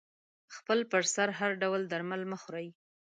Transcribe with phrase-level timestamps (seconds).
[0.55, 2.67] خپل پر سر هر ډول درمل مه خوری